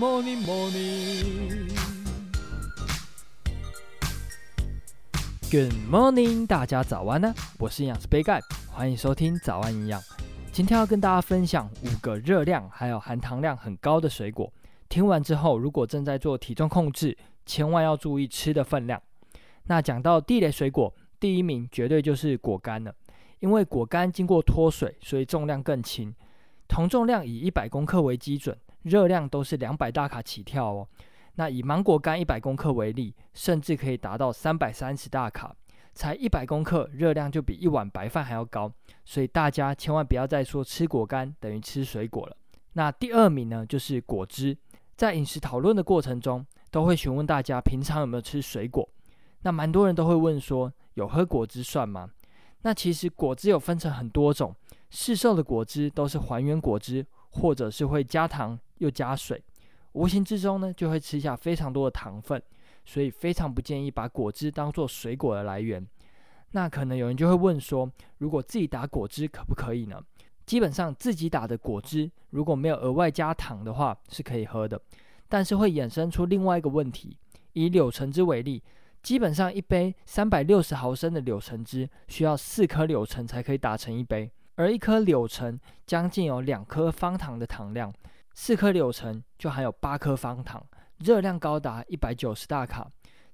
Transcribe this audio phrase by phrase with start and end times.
[0.00, 1.68] morning, morning.
[5.50, 7.34] Good morning，大家早安呢！
[7.58, 8.40] 我是营养师杯盖，
[8.72, 10.00] 欢迎收听早安营养。
[10.52, 14.50] 今天要跟大家分享五个热量还有含糖量很高的水果。
[14.88, 19.02] 听完之后，如果正在做体重控制，千万要注意吃的分量。
[19.64, 22.94] 那讲到地雷水果，第一名绝对就是果干了，
[23.40, 26.14] 因为果干经过脱水，所以重量更轻。
[26.66, 30.88] 同重量以一百公克为基准，热量都是两百大卡起跳哦。
[31.36, 35.54] 那以芒果干一百公克为例，甚至可以达到三百三十大卡，
[35.94, 38.70] 才一百公克，热量就比一碗白饭还要高。
[39.04, 42.36] 所以大家千万不要再说吃果干等于吃水果了。
[42.74, 44.56] 那第二名呢，就是果汁。
[44.96, 48.86] 在饮食讨论的过程中，都会询问大家平常有没有吃水果。
[49.42, 52.10] 那蛮多人都会问说，有喝果汁算吗？
[52.62, 54.54] 那其实果汁有分成很多种。
[54.90, 59.42] 市售的果汁都是还原果汁，或者是会加糖又加水，
[59.92, 62.42] 无形之中呢就会吃下非常多的糖分，
[62.84, 65.86] 所以非常不建议把果汁当做水果的来源。
[66.52, 70.02] 那可能有人就会问说，如果自己打果汁可不可以呢？
[70.44, 74.80] 基本上自己打的果汁如果没有额外加糖的话是可以喝的，
[75.28, 77.16] 但是会衍生出另外一个问题。
[77.52, 78.60] 以柳橙汁为例，
[79.00, 84.30] 基本上一杯三百六十毫升的柳橙汁需要四颗柳橙才可以打成一杯。
[84.60, 87.90] 而一颗柳橙将近有两颗方糖的糖量，
[88.34, 90.62] 四颗柳橙就含有八颗方糖，
[90.98, 92.86] 热量高达一百九十大卡。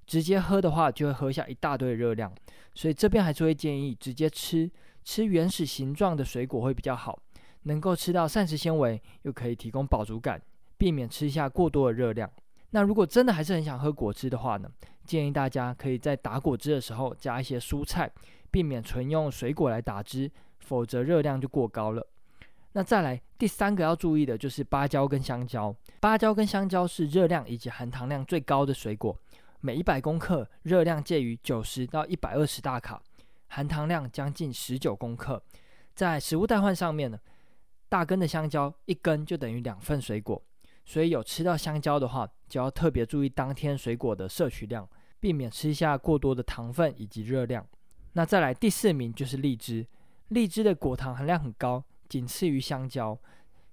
[0.05, 2.33] 直接喝的话，就会喝下一大堆热量。
[2.73, 4.71] 所以这边还是会建议直接吃，
[5.03, 7.19] 吃原始形状的水果会比较好，
[7.63, 10.41] 能够吃到膳食纤维，又可以提供饱足感，
[10.77, 12.31] 避免吃下过多的热量。
[12.69, 14.71] 那如果真的还是很想喝果汁的话呢，
[15.03, 18.09] 建议大家可以在打果汁的时候加一些蔬菜，
[18.49, 20.31] 避免纯用水果来打汁。
[20.67, 22.05] 否则热量就过高了。
[22.73, 25.73] 那再来第三个要注意的就是芭蕉跟香蕉。
[26.01, 29.17] 芭蕉跟香蕉是热量以及含糖量最高的水果，
[29.61, 33.01] 每一百公克热量介于九十到一百二十大卡，
[33.47, 35.41] 含糖量将近十九公克。
[35.95, 37.17] 在食物代换上面呢，
[37.87, 40.39] 大根的香蕉一根就等于两份水果，
[40.85, 44.87] 所以有吃到香蕉的话，就要特别注意当天水果的摄取量，
[45.19, 47.65] 避免吃下过多的糖分以及热量。
[48.13, 49.87] 那再来第四名就是荔枝。
[50.29, 53.17] 荔枝的果糖含量很高，仅次于香蕉。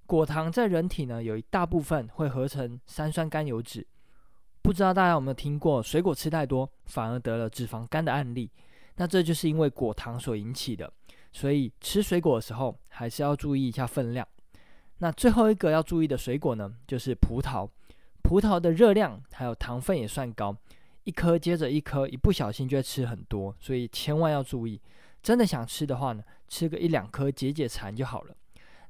[0.06, 3.86] 果糖在人体呢，有一大部分会合成三酸甘油酯。
[4.62, 8.50] 不知道大家有没有听过水果吃太多反而得了脂肪肝的案例？
[8.96, 10.92] 那这就是因为果糖所引起的。
[11.32, 14.26] 所以吃水果的时候还是要注意一下分量。
[14.98, 17.68] 那最后一个要注意的水果呢，就是葡萄。
[18.22, 20.56] 葡萄的热量还有糖分也算高，
[21.02, 24.80] 一颗接着一颗，一不小心就会吃很多，所以千万要注意。
[25.24, 28.36] 真的想吃的话呢，吃个一两颗解解馋就好了。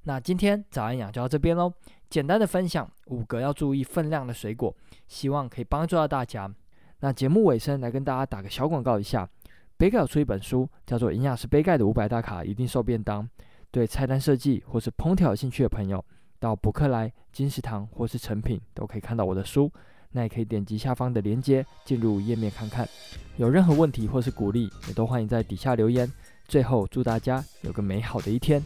[0.02, 1.72] 那今天早安养就到这边喽，
[2.10, 4.74] 简单的分享五个要注意分量的水果，
[5.06, 6.52] 希望可以帮助到大家。
[6.98, 9.28] 那节目尾声来跟大家打个小广告一下，
[9.76, 13.22] 杯盖有出一本书，叫做《营养师杯盖的五百大卡一定瘦便当》，
[13.70, 16.04] 对菜单设计或是烹调有兴趣的朋友，
[16.40, 19.70] 到博客来、金石堂或是诚品都可以看到我的书。
[20.14, 22.88] 那也可以点击下方的链接进入页面看看。
[23.36, 26.10] 有任何问题或是鼓励，也都欢迎在底下留言。
[26.46, 28.64] 最后，祝大家有个美好的一天。